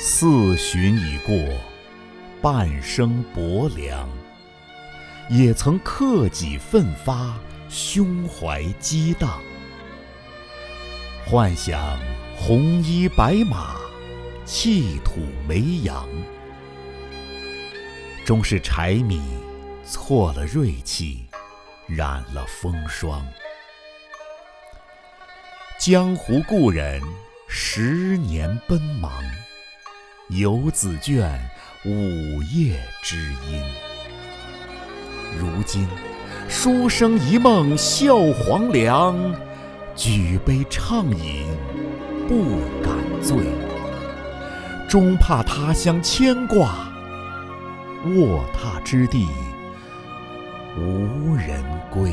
[0.00, 1.36] 四旬已过，
[2.40, 4.08] 半生薄凉。
[5.28, 7.36] 也曾克己奋发，
[7.68, 9.42] 胸怀激荡，
[11.26, 11.98] 幻想
[12.36, 13.74] 红衣白马，
[14.44, 16.08] 弃土为洋。
[18.24, 19.20] 终是柴米
[19.84, 21.26] 错了锐气，
[21.88, 23.26] 染了风霜。
[25.76, 27.02] 江湖故人，
[27.48, 29.12] 十年奔忙，
[30.28, 31.26] 游子倦，
[31.86, 33.16] 午夜知
[33.50, 33.62] 音。
[35.40, 35.88] 如今
[36.50, 39.16] 书生一梦笑黄粱，
[39.96, 41.46] 举杯畅饮
[42.28, 43.38] 不敢醉，
[44.86, 46.92] 终怕他乡牵挂，
[48.04, 49.26] 卧榻之地
[50.76, 52.12] 无人归。